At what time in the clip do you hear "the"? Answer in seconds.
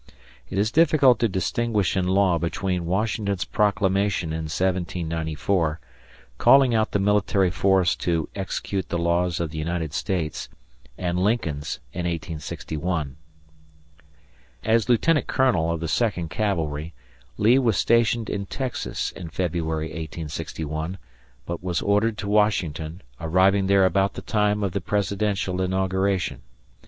6.91-6.97, 8.89-8.97, 9.51-9.59, 15.79-15.87, 24.15-24.23, 24.71-24.81